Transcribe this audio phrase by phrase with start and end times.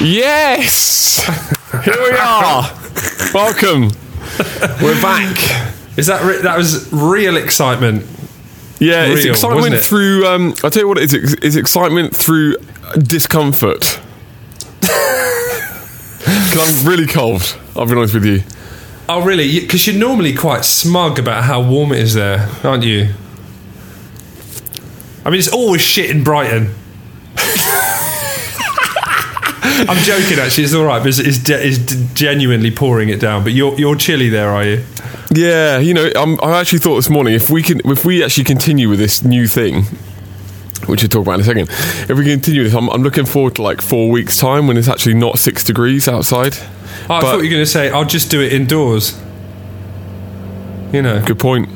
[0.00, 1.24] Yes!
[1.84, 2.62] Here we are.
[3.32, 3.90] Welcome.
[4.82, 5.36] We're back.
[5.96, 8.04] Is that re- that was real excitement?
[8.80, 9.84] Yeah, it's Real, excitement it?
[9.84, 10.26] through.
[10.26, 11.34] Um, I'll tell you what it is.
[11.34, 12.56] It's excitement through
[12.98, 14.00] discomfort.
[16.24, 17.58] Because I'm really cold.
[17.74, 18.42] I'll be honest with you.
[19.08, 19.58] Oh, really?
[19.60, 23.08] Because you're normally quite smug about how warm it is there, aren't you?
[25.24, 26.74] I mean, it's always shit in Brighton.
[29.88, 30.38] I'm joking.
[30.38, 33.42] Actually, it's all right, but it's, it's, de- it's genuinely pouring it down.
[33.42, 34.84] But you're you're chilly there, are you?
[35.34, 38.44] Yeah, you know, um, I actually thought this morning if we can, if we actually
[38.44, 39.84] continue with this new thing,
[40.86, 41.68] which we'll talk about in a second,
[42.10, 44.88] if we continue this, I'm, I'm looking forward to like four weeks' time when it's
[44.88, 46.54] actually not six degrees outside.
[47.08, 49.18] Oh, I But- thought you were going to say I'll just do it indoors.
[50.92, 51.70] You know, Good point.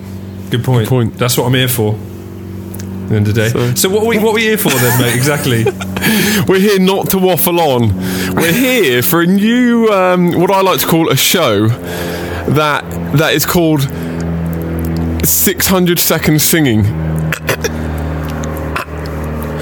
[0.51, 0.84] good point.
[0.84, 1.15] Good point.
[1.18, 1.98] That's what I'm here for.
[3.09, 3.48] The end of the day.
[3.51, 5.15] So- So, what are we what are we here for then, mate?
[5.15, 5.65] Exactly.
[6.48, 7.95] We're here not to waffle on.
[8.34, 12.84] We're here for a new, um, what I like to call a show that
[13.16, 13.82] that is called
[15.27, 16.84] 600 seconds singing.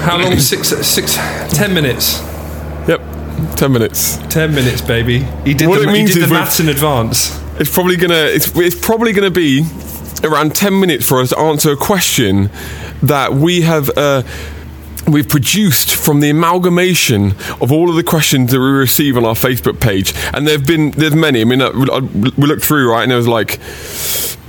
[0.03, 0.37] How long?
[0.39, 1.15] Six six
[1.49, 2.21] ten minutes.
[2.87, 3.01] Yep,
[3.55, 4.17] 10 minutes.
[4.29, 5.19] Ten minutes, baby.
[5.43, 7.39] He did What the, it means he did is the maths in advance.
[7.59, 9.63] It's probably gonna it's, it's probably gonna be
[10.23, 12.49] around 10 minutes for us to answer a question
[13.03, 14.23] that we have uh,
[15.07, 19.35] we've produced from the amalgamation of all of the questions that we receive on our
[19.35, 20.13] Facebook page.
[20.33, 21.41] And there've been there's many.
[21.41, 23.59] I mean uh, we we looked through right and there was like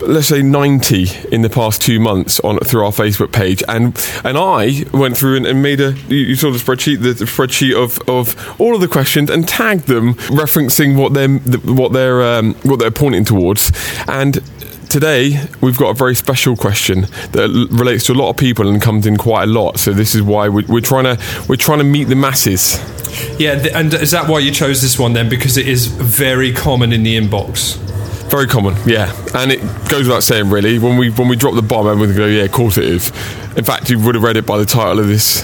[0.01, 3.63] let's say 90 in the past two months on through our Facebook page.
[3.69, 7.13] And and I went through and, and made a you, you saw the spreadsheet the,
[7.13, 11.29] the spreadsheet of, of all of the questions and tagged them referencing what they're
[11.75, 13.73] what they're um, what they're pointing towards.
[14.09, 14.43] And
[14.89, 18.81] Today we've got a very special question that relates to a lot of people and
[18.81, 19.79] comes in quite a lot.
[19.79, 22.79] So this is why we're, we're trying to we're trying to meet the masses.
[23.39, 25.29] Yeah, th- and uh, is that why you chose this one then?
[25.29, 27.77] Because it is very common in the inbox.
[28.31, 30.79] Very common, yeah, and it goes without saying, really.
[30.81, 33.09] When we when we drop the bomb, everyone's going go, "Yeah, of course it is."
[33.57, 35.43] In fact, you would have read it by the title of this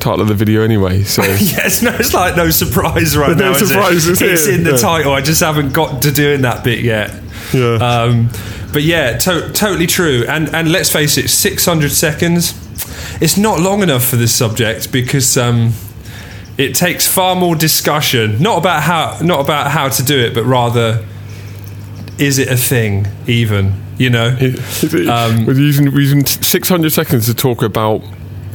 [0.00, 1.02] title of the video anyway.
[1.04, 3.56] So Yes, no, it's like no surprise right No now.
[3.56, 3.76] is it?
[3.78, 4.76] it's It's in the yeah.
[4.78, 5.12] title.
[5.12, 7.10] I just haven't got to doing that bit yet.
[7.52, 7.74] Yeah.
[7.76, 8.30] Um,
[8.72, 10.24] but yeah, to- totally true.
[10.28, 12.54] And and let's face it, 600 seconds.
[13.20, 15.72] It's not long enough for this subject because um,
[16.56, 18.40] it takes far more discussion.
[18.40, 21.04] Not about how not about how to do it, but rather
[22.18, 23.74] is it a thing even?
[23.96, 24.28] You know.
[25.08, 28.02] Um, we're using we're using 600 seconds to talk about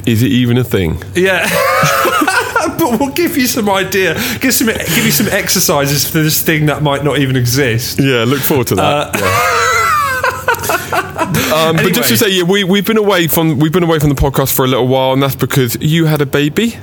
[0.06, 1.02] is it even a thing?
[1.14, 1.48] Yeah.
[2.78, 4.14] but we'll give you some idea.
[4.40, 7.98] Give some give you some exercises for this thing that might not even exist.
[8.00, 9.14] Yeah, look forward to that.
[11.54, 14.08] Um, But just to say, yeah, we we've been away from we've been away from
[14.08, 16.76] the podcast for a little while, and that's because you had a baby.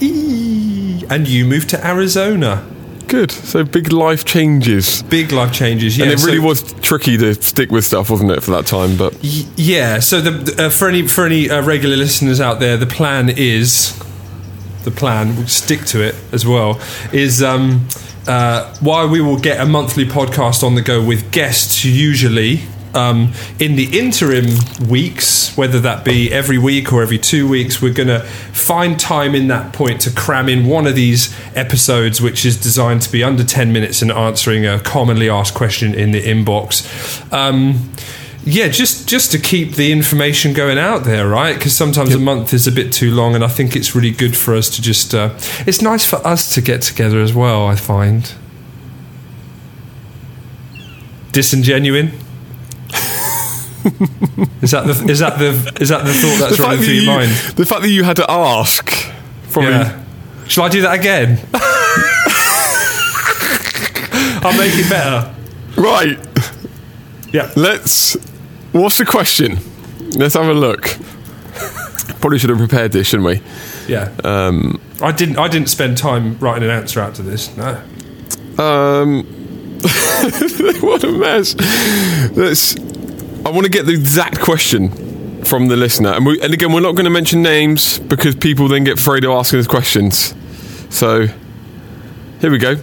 [0.00, 1.04] Eee.
[1.08, 2.64] And you moved to Arizona.
[3.08, 3.30] Good.
[3.32, 5.02] So big life changes.
[5.04, 5.96] Big life changes.
[5.98, 8.66] Yeah, and it really so- was tricky to stick with stuff, wasn't it, for that
[8.66, 8.96] time?
[8.96, 9.98] But Y- Yeah.
[10.00, 13.92] So the uh, for any for any uh, regular listeners out there, the plan is
[14.84, 15.36] the plan.
[15.36, 16.80] We'll stick to it as well.
[17.12, 17.86] Is um,
[18.26, 22.62] uh, why we will get a monthly podcast on the go with guests usually.
[22.92, 24.46] Um, in the interim
[24.88, 29.36] weeks, whether that be every week or every two weeks, we're going to find time
[29.36, 33.22] in that point to cram in one of these episodes, which is designed to be
[33.22, 37.32] under 10 minutes and answering a commonly asked question in the inbox.
[37.32, 37.92] Um,
[38.44, 41.54] yeah, just just to keep the information going out there, right?
[41.54, 44.36] Because sometimes a month is a bit too long, and I think it's really good
[44.36, 45.14] for us to just.
[45.14, 45.34] Uh,
[45.66, 47.66] it's nice for us to get together as well.
[47.66, 48.32] I find
[51.32, 52.12] disingenuine.
[54.62, 57.10] is that the is that the is that the thought that's running through your you,
[57.10, 57.30] mind?
[57.56, 58.90] the fact that you had to ask,
[59.50, 59.72] probably.
[59.72, 60.04] Yeah.
[60.48, 61.38] Shall I do that again?
[64.42, 65.34] I'll make it better.
[65.76, 66.18] Right.
[67.32, 67.52] Yeah.
[67.54, 68.16] Let's.
[68.72, 69.58] What's the question?
[70.16, 70.96] Let's have a look.
[72.20, 73.42] Probably should have prepared this, shouldn't we?
[73.92, 74.12] Yeah.
[74.22, 75.38] Um, I didn't.
[75.38, 77.56] I didn't spend time writing an answer out to this.
[77.56, 77.82] No.
[78.58, 79.24] Um,
[80.80, 81.56] what a mess.
[82.36, 82.76] Let's.
[83.44, 86.80] I want to get the exact question from the listener, and, we, and again, we're
[86.80, 90.34] not going to mention names because people then get afraid of asking us questions.
[90.90, 91.26] So,
[92.40, 92.76] here we go.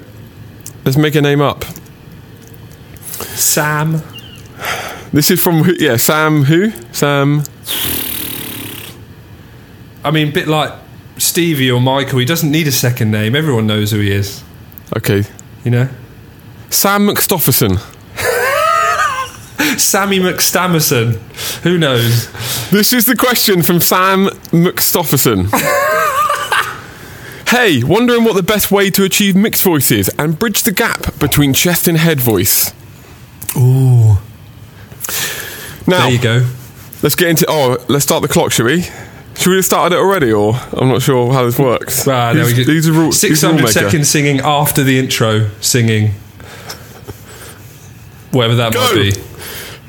[0.84, 1.64] Let's make a name up.
[3.36, 4.02] Sam.
[5.14, 7.44] This is from yeah Sam who Sam
[10.04, 10.72] I mean, a bit like
[11.18, 12.20] Stevie or Michael.
[12.20, 13.36] He doesn't need a second name.
[13.36, 14.44] Everyone knows who he is.
[14.96, 15.24] okay
[15.64, 15.90] You know.
[16.70, 17.80] Sam McStofferson.
[19.80, 21.16] Sammy McStammerson.
[21.64, 22.32] Who knows?
[22.70, 25.50] This is the question from Sam McStofferson.
[27.48, 31.18] Hey, wondering what the best way to achieve mixed voice is and bridge the gap
[31.18, 32.74] between chest and head voice.
[33.56, 34.18] Ooh.
[35.88, 36.46] Now, There you go.
[37.02, 37.46] let's get into.
[37.48, 38.82] Oh, let's start the clock, shall we?
[39.38, 42.08] Should we have started it already, or I'm not sure how this works.
[42.08, 42.74] Ah, there we These- go.
[42.74, 43.72] these are rule- 600 rule maker.
[43.72, 46.12] seconds singing after the intro singing.
[48.32, 48.82] Whatever that Go.
[48.82, 49.22] might be.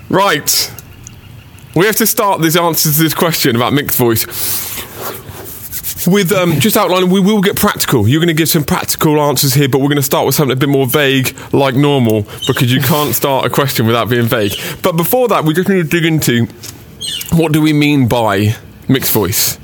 [0.08, 0.70] Right.
[1.74, 4.24] We have to start this answer to this question about mixed voice
[6.06, 7.10] with um, just outlining.
[7.10, 8.06] We will get practical.
[8.06, 10.56] You're going to give some practical answers here, but we're going to start with something
[10.56, 14.52] a bit more vague, like normal, because you can't start a question without being vague.
[14.82, 16.46] But before that, we just need to dig into
[17.32, 18.56] what do we mean by
[18.88, 19.58] mixed voice.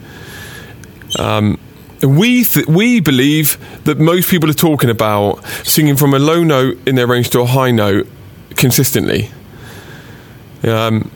[1.19, 1.59] Um,
[2.03, 6.77] we th- we believe that most people are talking about singing from a low note
[6.87, 8.07] in their range to a high note
[8.57, 9.31] consistently.
[10.63, 11.11] Um,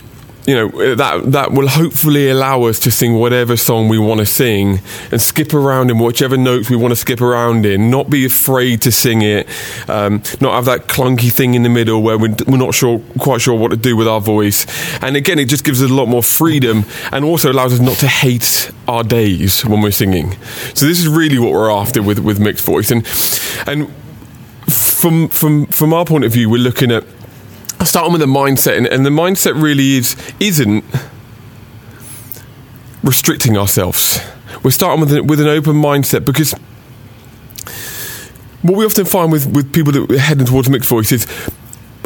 [0.49, 4.25] you know that that will hopefully allow us to sing whatever song we want to
[4.25, 4.81] sing
[5.13, 7.91] and skip around in whichever notes we want to skip around in.
[7.91, 9.47] Not be afraid to sing it.
[9.91, 13.43] Um, not have that clunky thing in the middle where we're, we're not sure quite
[13.43, 14.65] sure what to do with our voice.
[15.03, 17.99] And again, it just gives us a lot more freedom and also allows us not
[17.99, 20.33] to hate our days when we're singing.
[20.73, 23.07] So this is really what we're after with with mixed voice and
[23.67, 23.93] and
[24.67, 27.05] from from from our point of view, we're looking at
[27.87, 30.85] starting with the mindset, and, and the mindset really is isn't
[33.03, 34.21] restricting ourselves.
[34.63, 36.53] We're starting with, with an open mindset because
[38.63, 41.27] what we often find with, with people that are heading towards mixed voice is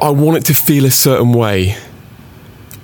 [0.01, 1.77] I want it to feel a certain way.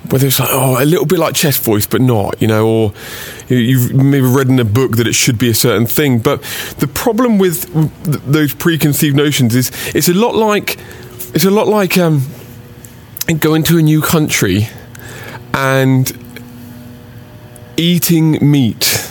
[0.09, 2.93] Whether it's like, oh, a little bit like chest voice, but not, you know, or
[3.47, 6.17] you- you've maybe read in a book that it should be a certain thing.
[6.17, 6.41] But
[6.79, 7.71] the problem with
[8.03, 10.77] those preconceived notions is it's a lot like
[11.35, 12.23] it's a lot like um,
[13.37, 14.69] going to a new country
[15.53, 16.11] and
[17.77, 19.05] eating meat.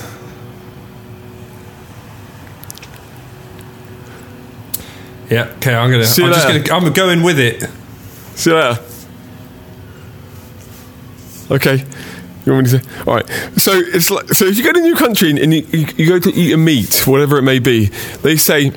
[5.30, 5.52] Yeah.
[5.58, 5.74] Okay.
[5.74, 6.04] I'm gonna.
[6.04, 6.86] See I'm just gonna.
[6.86, 7.68] I'm going with it.
[8.34, 8.82] See you later.
[11.50, 11.84] Okay.
[12.44, 13.02] You want me to say?
[13.06, 13.28] All right.
[13.56, 16.08] So it's like so if you go to a new country and you, you, you
[16.08, 17.86] go to eat a meat, whatever it may be,
[18.22, 18.72] they say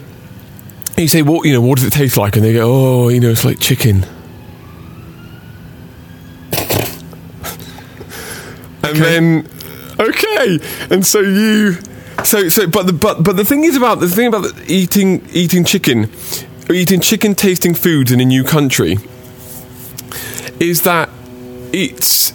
[0.97, 3.19] you say what you know what does it taste like, and they go oh you
[3.19, 4.05] know it's like chicken.
[8.91, 9.47] And then
[9.99, 10.59] okay,
[10.89, 11.77] and so you
[12.23, 15.27] so so but the but but the thing is about the thing about the eating
[15.31, 16.09] eating chicken
[16.69, 18.97] or eating chicken tasting foods in a new country
[20.59, 21.09] is that
[21.73, 22.33] it's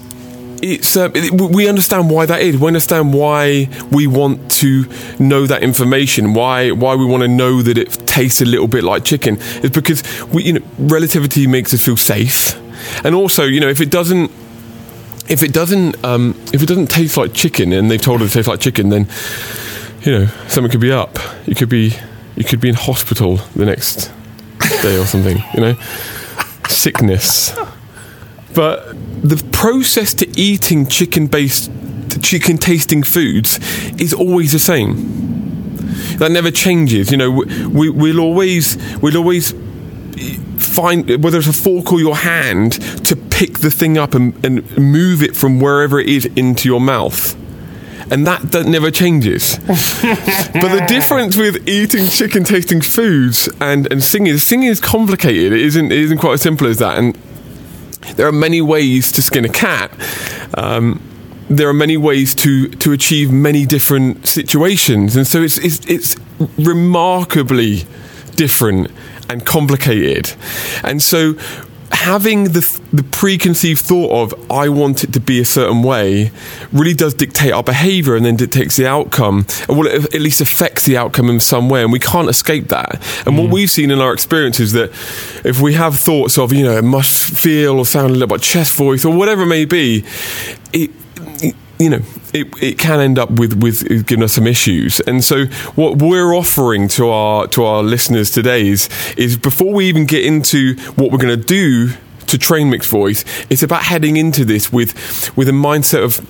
[0.63, 2.57] it's uh, it, we understand why that is.
[2.57, 4.87] We understand why we want to
[5.19, 6.35] know that information.
[6.35, 9.71] Why why we want to know that it tastes a little bit like chicken is
[9.71, 12.57] because we you know relativity makes us feel safe,
[13.05, 14.31] and also you know if it doesn't
[15.29, 18.49] if it doesn't um, if it doesn't taste like chicken and they've told it tastes
[18.49, 19.09] like chicken, then
[20.03, 21.19] you know something could be up.
[21.47, 21.95] You could be
[22.37, 24.11] you could be in hospital the next
[24.83, 25.39] day or something.
[25.55, 25.75] You know,
[26.69, 27.55] sickness.
[28.55, 31.71] But the process to eating chicken based,
[32.23, 33.59] chicken tasting foods
[34.01, 35.77] is always the same.
[36.19, 37.11] That never changes.
[37.11, 39.53] You know, we, we'll always, we'll always
[40.61, 42.73] find whether it's a fork or your hand
[43.07, 46.81] to pick the thing up and, and move it from wherever it is into your
[46.81, 47.35] mouth.
[48.11, 49.59] And that, that never changes.
[49.67, 49.73] but
[50.53, 55.53] the difference with eating chicken tasting foods and, and singing is singing is complicated.
[55.53, 56.99] It isn't, it isn't quite as simple as that.
[56.99, 57.17] And
[58.15, 59.91] there are many ways to skin a cat.
[60.55, 61.01] Um,
[61.49, 66.17] there are many ways to, to achieve many different situations, and so it's it's, it's
[66.59, 67.85] remarkably
[68.35, 68.91] different
[69.29, 70.33] and complicated.
[70.83, 71.35] And so,
[71.93, 76.33] having the the preconceived thought of I want it to be a certain way
[76.73, 79.47] really does dictate our behaviour and then dictates the outcome.
[79.69, 82.69] And well, it at least affects the outcome in some way, and we can't escape
[82.69, 82.95] that.
[83.27, 83.53] And what mm.
[83.53, 84.91] we've seen in our experience is that
[85.45, 88.43] if we have thoughts of you know it must feel or sound a little bit
[88.43, 90.05] chest voice or whatever it may be,
[90.73, 90.91] it,
[91.43, 92.01] it you know
[92.33, 95.01] it, it can end up with with giving us some issues.
[95.01, 99.87] And so what we're offering to our to our listeners today is is before we
[99.87, 101.91] even get into what we're going to do
[102.27, 106.27] to train mixed voice, it's about heading into this with with a mindset of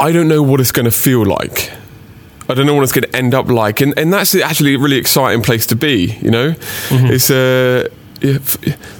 [0.00, 1.72] I don't know what it's going to feel like.
[2.50, 4.78] I don't know what it's going to end up like, and and that's actually a
[4.78, 6.16] really exciting place to be.
[6.22, 7.06] You know, mm-hmm.
[7.06, 7.88] it's uh,
[8.22, 8.38] a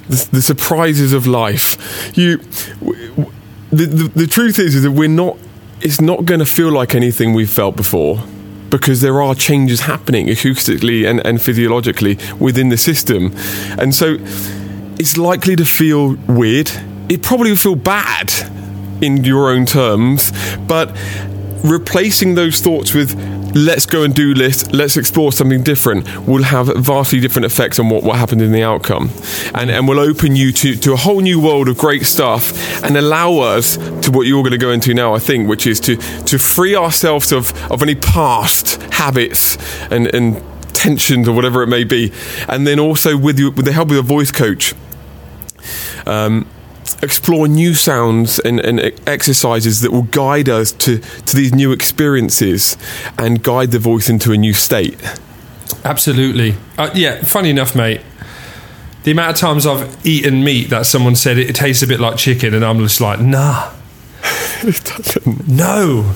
[0.09, 2.15] the, the surprises of life.
[2.15, 2.37] You,
[2.79, 3.31] w- w-
[3.71, 5.37] the, the truth is, is that we're not.
[5.81, 8.23] It's not going to feel like anything we've felt before.
[8.69, 13.33] Because there are changes happening acoustically and, and physiologically within the system.
[13.79, 14.17] And so
[14.99, 16.69] it's likely to feel weird.
[17.09, 18.31] It probably will feel bad
[19.01, 20.31] in your own terms,
[20.67, 20.95] but
[21.63, 23.15] replacing those thoughts with
[23.53, 27.89] let's go and do this, let's explore something different, will have vastly different effects on
[27.89, 29.09] what, what happened in the outcome.
[29.53, 32.97] And, and will open you to, to a whole new world of great stuff and
[32.97, 35.95] allow us to what you're going to go into now, I think, which is to,
[35.95, 39.57] to free ourselves of, of any past habits
[39.91, 42.11] and, and tensions or whatever it may be.
[42.47, 44.73] And then also with, you, with the help of a voice coach,
[46.05, 46.47] um,
[47.01, 52.77] explore new sounds and, and, exercises that will guide us to, to these new experiences
[53.17, 54.97] and guide the voice into a new state.
[55.83, 56.55] Absolutely.
[56.77, 58.01] Uh, yeah, funny enough, mate.
[59.03, 61.99] The amount of times I've eaten meat that someone said it, it tastes a bit
[61.99, 63.71] like chicken, and I'm just like, nah.
[64.61, 65.47] it doesn't.
[65.47, 66.13] No.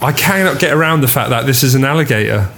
[0.00, 2.50] I cannot get around the fact that this is an alligator.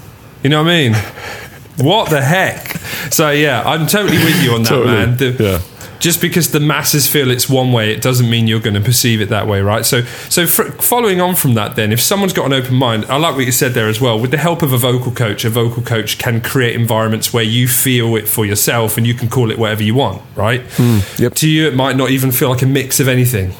[0.42, 0.94] You know what I mean?
[1.78, 2.68] what the heck?
[3.12, 4.92] So, yeah, I'm totally with you on that, totally.
[4.92, 5.16] man.
[5.16, 8.74] The, yeah just because the masses feel it's one way, it doesn't mean you're going
[8.74, 9.84] to perceive it that way, right?
[9.84, 13.36] So, so following on from that, then, if someone's got an open mind, I like
[13.36, 14.18] what you said there as well.
[14.18, 17.68] With the help of a vocal coach, a vocal coach can create environments where you
[17.68, 20.62] feel it for yourself, and you can call it whatever you want, right?
[20.76, 21.34] Mm, yep.
[21.34, 23.52] To you, it might not even feel like a mix of anything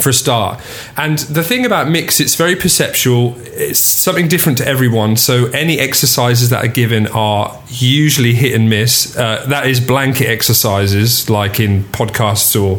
[0.00, 0.60] for a start.
[0.96, 3.34] And the thing about mix, it's very perceptual.
[3.38, 5.16] It's something different to everyone.
[5.16, 9.16] So any exercises that are given are usually hit and miss.
[9.16, 12.78] Uh, that is blanket exercises, like in podcasts or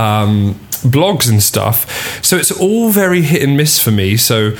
[0.00, 2.24] um, blogs and stuff.
[2.24, 4.16] So it's all very hit and miss for me.
[4.16, 4.56] So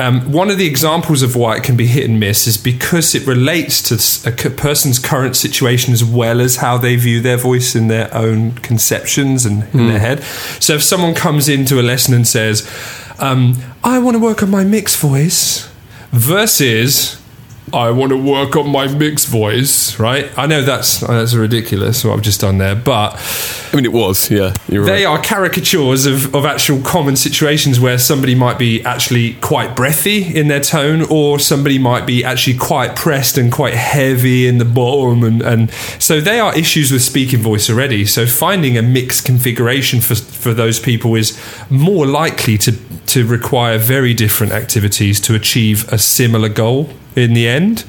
[0.00, 3.14] um, one of the examples of why it can be hit and miss is because
[3.14, 3.82] it relates
[4.22, 8.12] to a person's current situation as well as how they view their voice in their
[8.14, 9.88] own conceptions and in mm.
[9.88, 10.22] their head.
[10.58, 12.68] So if someone comes into a lesson and says,
[13.18, 15.70] um, I want to work on my mixed voice,
[16.12, 17.19] versus
[17.72, 20.30] I want to work on my mixed voice, right?
[20.36, 23.14] I know that's that's ridiculous what I've just done there, but
[23.72, 24.54] I mean it was, yeah.
[24.68, 25.04] they right.
[25.04, 30.48] are caricatures of, of actual common situations where somebody might be actually quite breathy in
[30.48, 35.22] their tone, or somebody might be actually quite pressed and quite heavy in the bottom,
[35.22, 38.04] and, and so they are issues with speaking voice already.
[38.04, 41.38] So finding a mixed configuration for for those people is
[41.70, 42.72] more likely to
[43.06, 47.84] to require very different activities to achieve a similar goal in the end.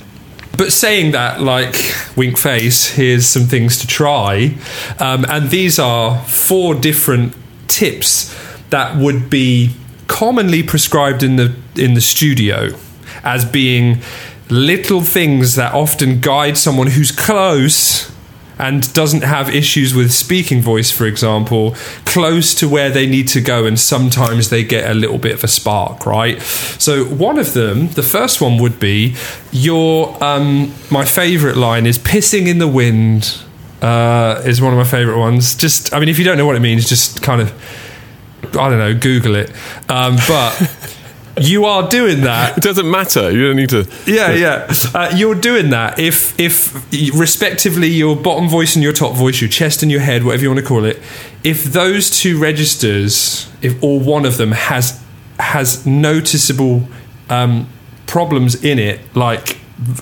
[0.58, 1.76] But saying that, like
[2.16, 4.58] wink face, here's some things to try.
[5.00, 7.36] Um, and these are four different
[7.68, 8.36] tips
[8.70, 9.72] that would be
[10.08, 12.78] commonly prescribed in the in the studio
[13.24, 14.02] as being
[14.50, 18.12] little things that often guide someone who's close
[18.58, 23.42] and doesn't have issues with speaking voice, for example, close to where they need to
[23.42, 26.42] go, and sometimes they get a little bit of a spark, right?
[26.42, 29.16] So, one of them, the first one would be
[29.52, 33.38] your, um, my favorite line is pissing in the wind.
[33.82, 35.56] Uh, is one of my favorite ones.
[35.56, 37.52] Just, I mean, if you don't know what it means, just kind of,
[38.44, 39.50] I don't know, Google it.
[39.90, 40.71] Um, but
[41.42, 42.58] you are doing that.
[42.58, 43.32] It doesn't matter.
[43.32, 43.88] You don't need to.
[44.06, 44.74] Yeah, yeah.
[44.94, 46.74] Uh, you're doing that if, if
[47.18, 50.50] respectively, your bottom voice and your top voice, your chest and your head, whatever you
[50.50, 51.02] want to call it,
[51.44, 55.02] if those two registers, if or one of them has
[55.40, 56.88] has noticeable
[57.30, 57.68] um,
[58.06, 59.58] problems in it, like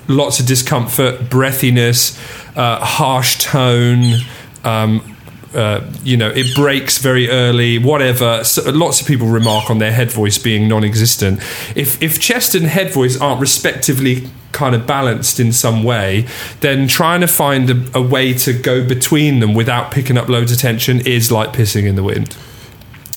[0.07, 2.17] lots of discomfort, breathiness,
[2.57, 4.15] uh, harsh tone.
[4.63, 5.15] Um,
[5.53, 8.43] uh, you know, it breaks very early, whatever.
[8.43, 11.39] So lots of people remark on their head voice being non existent.
[11.75, 16.27] If, if chest and head voice aren't respectively kind of balanced in some way,
[16.61, 20.51] then trying to find a, a way to go between them without picking up loads
[20.51, 22.35] of tension is like pissing in the wind.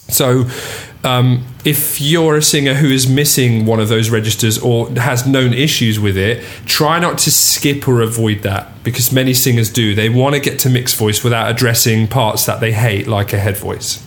[0.08, 0.48] So,
[1.04, 5.52] um, if you're a singer who is missing one of those registers or has known
[5.52, 9.94] issues with it, try not to skip or avoid that because many singers do.
[9.94, 13.38] They want to get to mixed voice without addressing parts that they hate, like a
[13.38, 14.04] head voice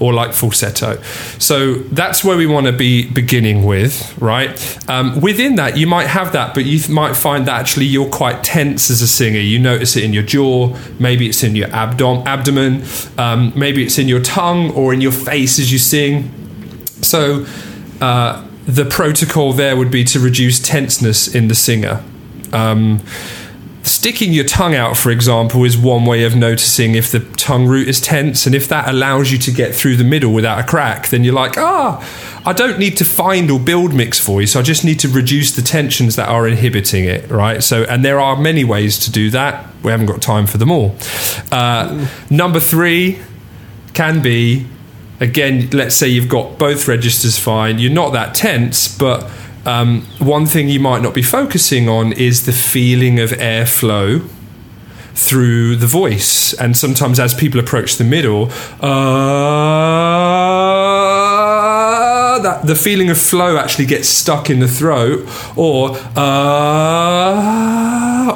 [0.00, 1.00] or like falsetto.
[1.38, 4.50] So that's where we want to be beginning with, right?
[4.88, 8.10] Um, within that, you might have that, but you th- might find that actually you're
[8.10, 9.38] quite tense as a singer.
[9.38, 12.82] You notice it in your jaw, maybe it's in your abdom- abdomen,
[13.18, 16.41] um, maybe it's in your tongue or in your face as you sing.
[17.02, 17.46] So
[18.00, 22.02] uh, the protocol there would be to reduce tenseness in the singer.
[22.52, 23.00] Um,
[23.84, 27.88] Sticking your tongue out, for example, is one way of noticing if the tongue root
[27.88, 28.46] is tense.
[28.46, 31.34] And if that allows you to get through the middle without a crack, then you're
[31.34, 31.98] like, ah,
[32.46, 34.54] I don't need to find or build mixed voice.
[34.54, 37.60] I just need to reduce the tensions that are inhibiting it, right?
[37.60, 39.66] So, and there are many ways to do that.
[39.82, 40.94] We haven't got time for them all.
[41.50, 43.18] Uh, number three
[43.94, 44.66] can be,
[45.22, 47.78] again, let's say you've got both registers fine.
[47.78, 49.30] You're not that tense, but
[49.64, 54.28] um, one thing you might not be focusing on is the feeling of airflow
[55.14, 56.52] through the voice.
[56.54, 58.50] And sometimes, as people approach the middle,
[58.80, 58.88] uh,
[62.32, 67.52] uh, that the feeling of flow actually gets stuck in the throat, or uh,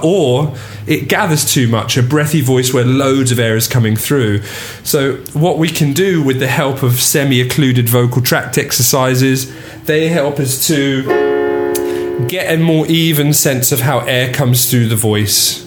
[0.03, 0.55] or
[0.87, 4.43] it gathers too much, a breathy voice where loads of air is coming through.
[4.85, 9.51] So, what we can do with the help of semi occluded vocal tract exercises,
[9.85, 14.97] they help us to get a more even sense of how air comes through the
[14.97, 15.65] voice.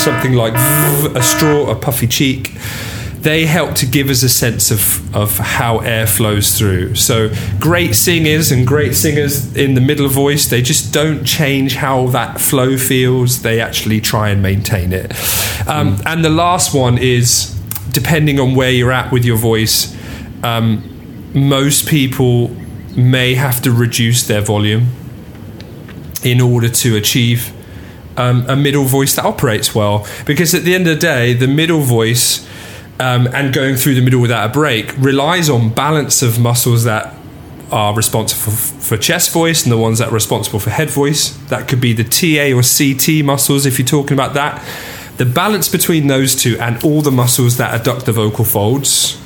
[0.00, 2.59] Something like a straw, a puffy cheek
[3.20, 6.94] they help to give us a sense of, of how air flows through.
[6.94, 12.06] So, great singers and great singers in the middle voice, they just don't change how
[12.08, 15.10] that flow feels, they actually try and maintain it.
[15.68, 16.02] Um, mm.
[16.06, 17.54] And the last one is
[17.90, 19.94] depending on where you're at with your voice,
[20.42, 20.86] um,
[21.34, 22.48] most people
[22.96, 24.88] may have to reduce their volume
[26.22, 27.52] in order to achieve
[28.16, 30.06] um, a middle voice that operates well.
[30.26, 32.46] Because at the end of the day, the middle voice
[33.00, 37.14] um, and going through the middle without a break relies on balance of muscles that
[37.72, 41.30] are responsible for chest voice and the ones that are responsible for head voice.
[41.48, 44.62] That could be the TA or CT muscles if you're talking about that.
[45.16, 49.16] The balance between those two and all the muscles that adduct the vocal folds.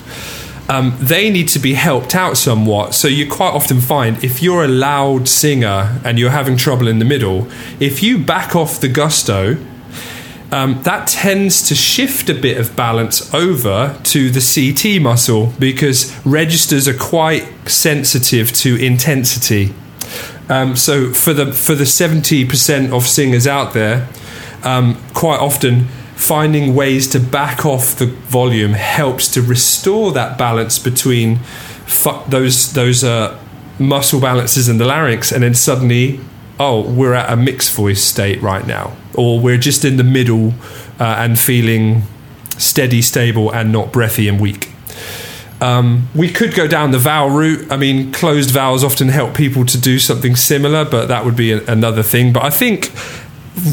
[0.69, 2.95] Um, they need to be helped out somewhat.
[2.95, 7.01] So you quite often find if you're a loud singer and you're having trouble in
[7.01, 7.49] the middle,
[7.81, 9.57] if you back off the gusto
[10.55, 16.15] um, that tends to shift a bit of balance over to the CT muscle because
[16.25, 19.75] registers are quite sensitive to intensity.
[20.49, 24.09] Um, so for the for the seventy percent of singers out there,
[24.63, 30.79] um, quite often finding ways to back off the volume helps to restore that balance
[30.79, 31.39] between
[31.87, 33.37] fu- those those uh,
[33.81, 36.21] muscle balances in the larynx, and then suddenly
[36.61, 40.55] oh, we're at a mixed voice state right now, or we're just in the middle
[40.99, 42.03] uh, and feeling
[42.59, 44.71] steady, stable, and not breathy and weak.
[45.61, 47.71] Um, we could go down the vowel route.
[47.71, 51.53] I mean, closed vowels often help people to do something similar, but that would be
[51.53, 52.33] a, another thing.
[52.33, 52.93] But I think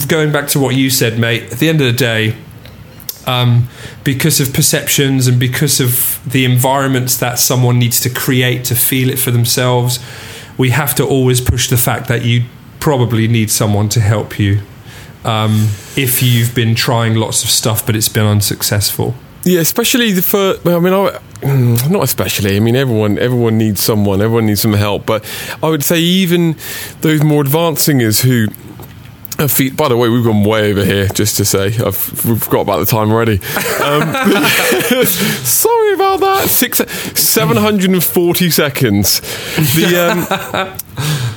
[0.08, 2.36] going back to what you said, mate, at the end of the day,
[3.28, 3.68] um,
[4.04, 9.10] because of perceptions and because of the environments that someone needs to create to feel
[9.10, 10.00] it for themselves,
[10.58, 12.46] we have to always push the fact that you
[12.80, 14.62] probably need someone to help you
[15.24, 19.16] um, if you've been trying lots of stuff but it's been unsuccessful.
[19.44, 20.68] Yeah, especially the first.
[20.68, 22.56] I mean, I, mm, not especially.
[22.56, 24.22] I mean, everyone everyone needs someone.
[24.22, 25.08] Everyone needs some help.
[25.08, 25.26] But
[25.64, 26.56] I would say even
[27.02, 28.50] those more advanced singers who
[29.48, 31.08] Feet, by the way, we've gone way over here.
[31.08, 33.40] Just to say, I've forgot about the time already.
[33.82, 34.14] Um,
[35.06, 36.46] sorry about that.
[36.48, 36.78] Six,
[37.20, 39.20] seven hundred and forty seconds.
[39.76, 40.78] The um,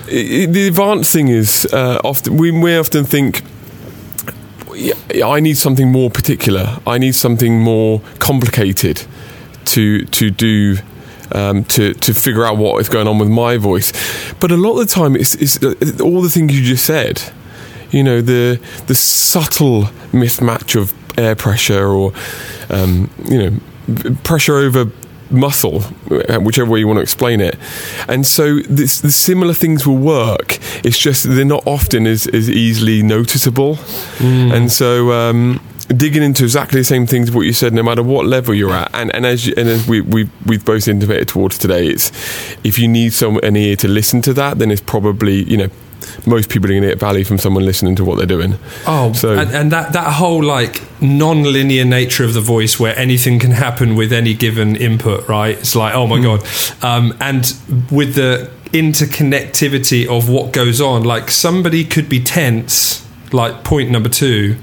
[0.07, 3.42] the advanced thing is uh, often we, we often think
[5.25, 6.79] I need something more particular.
[6.87, 9.03] I need something more complicated
[9.67, 10.79] to to do
[11.33, 13.93] um, to to figure out what is going on with my voice.
[14.41, 17.23] But a lot of the time, it's, it's uh, all the things you just said.
[17.91, 22.13] You know the the subtle mismatch of air pressure or
[22.71, 24.91] um, you know pressure over
[25.31, 25.81] muscle,
[26.41, 27.59] whichever way you want to explain it.
[28.09, 30.59] And so this, the similar things will work.
[30.85, 33.77] It's just they're not often as, as easily noticeable.
[34.19, 34.55] Mm.
[34.55, 38.27] And so um, digging into exactly the same things what you said, no matter what
[38.27, 41.59] level you're at, and, and as you, and as we, we we've both intimated towards
[41.59, 42.11] today, it's
[42.65, 45.69] if you need some an ear to listen to that, then it's probably you know
[46.27, 48.57] most people are going to get value from someone listening to what they're doing.
[48.87, 53.38] Oh, so and, and, that that whole like non-linear nature of the voice, where anything
[53.38, 55.59] can happen with any given input, right?
[55.59, 56.81] It's like, oh my mm.
[56.81, 57.42] god, um, and
[57.90, 64.09] with the interconnectivity of what goes on, like somebody could be tense, like point number
[64.09, 64.57] two.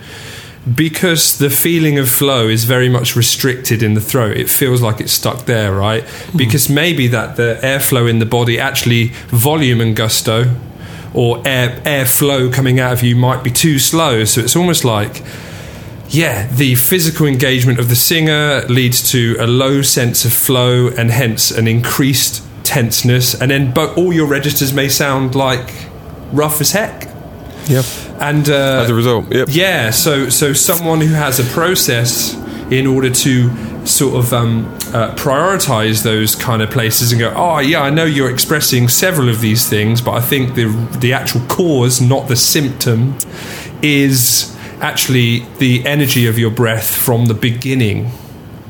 [0.76, 5.02] Because the feeling of flow is very much restricted in the throat, it feels like
[5.02, 6.04] it's stuck there, right?
[6.04, 6.38] Mm.
[6.38, 10.56] Because maybe that the airflow in the body actually volume and gusto
[11.14, 14.24] or air airflow coming out of you might be too slow.
[14.26, 15.24] So it's almost like
[16.12, 21.10] yeah, the physical engagement of the singer leads to a low sense of flow and
[21.10, 25.74] hence an increased tenseness, and then but all your registers may sound like
[26.34, 27.10] rough as heck.
[27.68, 27.86] Yep.
[28.20, 29.48] And uh, as a result, yep.
[29.52, 29.92] Yeah.
[29.92, 32.34] So so someone who has a process
[32.70, 33.50] in order to
[33.86, 38.06] sort of um, uh, prioritize those kind of places and go, oh yeah, I know
[38.06, 40.68] you're expressing several of these things, but I think the
[41.00, 43.18] the actual cause, not the symptom,
[43.82, 48.12] is actually the energy of your breath from the beginning.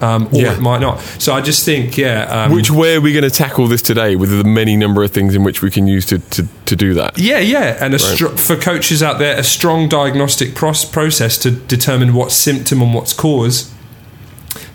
[0.02, 0.54] Um, or yeah.
[0.54, 1.00] it might not.
[1.00, 2.24] So I just think, yeah.
[2.24, 5.12] Um, which way are we going to tackle this today with the many number of
[5.12, 7.20] things in which we can use to, to, to do that?
[7.20, 7.78] Yeah, yeah.
[7.80, 8.02] And right.
[8.02, 13.14] str- for coaches out there, a strong diagnostic process to determine what's symptom and what's
[13.14, 13.72] cause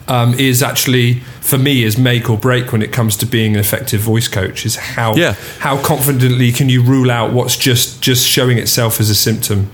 [0.08, 3.60] um, is actually for me is make or break when it comes to being an
[3.60, 4.64] effective voice coach.
[4.66, 5.34] Is how Yeah.
[5.60, 9.68] how confidently can you rule out what's just just showing itself as a symptom.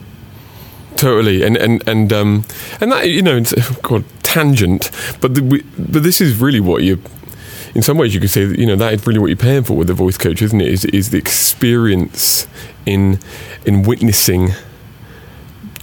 [0.97, 2.45] Totally, and and and um,
[2.81, 4.90] and that you know, it's, oh God, tangent.
[5.21, 6.99] But the, we, but this is really what you.
[7.75, 9.64] In some ways, you could say that you know that is really what you're paying
[9.64, 10.68] for with a voice coach, isn't it?
[10.68, 12.47] Is is the experience
[12.87, 13.18] in
[13.64, 14.51] in witnessing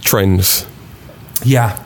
[0.00, 0.66] trends.
[1.44, 1.82] Yeah,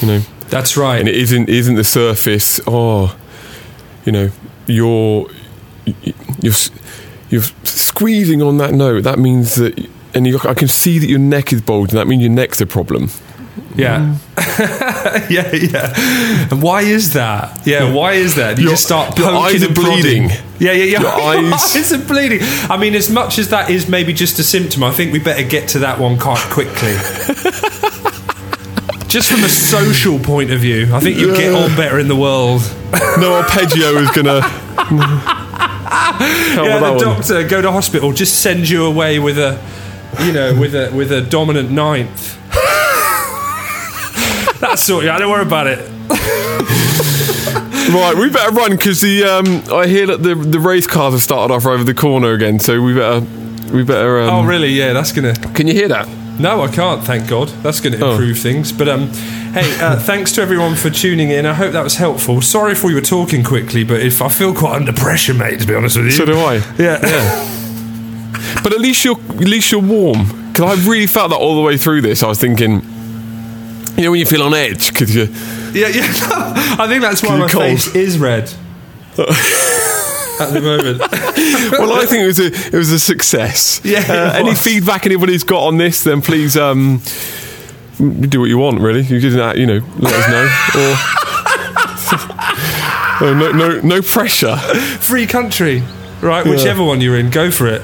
[0.00, 0.20] You know,
[0.52, 1.00] that's right.
[1.00, 2.60] and it isn't isn't the surface.
[2.66, 3.16] Oh,
[4.04, 4.30] you know,
[4.66, 5.28] you're
[6.40, 6.54] you're
[7.30, 9.02] you're squeezing on that note.
[9.04, 9.76] That means that,
[10.14, 11.96] and you, I can see that your neck is bulging.
[11.96, 13.08] That means your neck's a problem.
[13.74, 14.16] Yeah.
[14.36, 15.30] Mm.
[15.30, 16.48] yeah, yeah.
[16.50, 17.66] And why is that?
[17.66, 18.58] Yeah, why is that?
[18.58, 20.02] You Your- just start your poking eyes are and prodding.
[20.02, 20.30] bleeding.
[20.58, 21.00] Yeah, yeah, yeah.
[21.40, 22.40] Your eyes- eyes are bleeding.
[22.70, 25.42] I mean, as much as that is maybe just a symptom, I think we better
[25.46, 26.94] get to that one quite quickly.
[29.12, 32.16] just from a social point of view, I think you get on better in the
[32.16, 32.62] world.
[33.18, 34.40] No arpeggio is gonna.
[35.92, 39.60] Yeah, the that doctor go to hospital, just send you away with a,
[40.24, 42.38] you know, with a with a dominant ninth.
[44.60, 45.04] That's sort.
[45.04, 45.90] Yeah, don't worry about it.
[47.92, 51.22] Right, we better run because the um, I hear that the the race cars have
[51.22, 52.58] started off over the corner again.
[52.58, 53.20] So we better
[53.74, 54.22] we better.
[54.22, 54.70] Um, Oh, really?
[54.70, 55.34] Yeah, that's gonna.
[55.34, 56.08] Can you hear that?
[56.42, 57.02] No, I can't.
[57.04, 57.48] Thank God.
[57.62, 58.10] That's going to Oh.
[58.12, 58.72] improve things.
[58.72, 59.08] But um,
[59.54, 61.46] hey, uh, thanks to everyone for tuning in.
[61.46, 62.42] I hope that was helpful.
[62.42, 65.66] Sorry if we were talking quickly, but if I feel quite under pressure, mate, to
[65.66, 66.12] be honest with you.
[66.12, 66.56] So do I.
[66.78, 67.48] yeah.
[68.62, 70.26] But at least you're at least you're warm.
[70.52, 72.22] Because I really felt that all the way through this.
[72.22, 72.82] I was thinking,
[73.96, 75.22] you know, when you feel on edge because you.
[75.72, 76.06] yeah, yeah.
[76.78, 77.64] I think that's why my cold.
[77.64, 78.52] face is red
[80.48, 81.00] at the moment.
[81.72, 83.80] Well, I think it was a it was a success.
[83.84, 87.00] Yeah, Uh, any feedback anybody's got on this, then please um,
[87.98, 88.80] do what you want.
[88.80, 90.48] Really, you didn't, uh, you know, let us know.
[93.22, 94.56] Or no, no, no, pressure.
[94.56, 95.82] Free country,
[96.20, 96.44] right?
[96.44, 97.82] Whichever one you're in, go for it.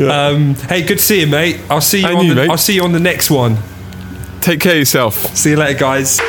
[0.00, 1.60] Um, hey, good to see you, mate.
[1.70, 2.40] I'll see you And on you, the.
[2.42, 2.50] mate.
[2.50, 3.56] I'll see you on the next one.
[4.42, 5.14] Take care of yourself.
[5.36, 6.20] See you later, guys.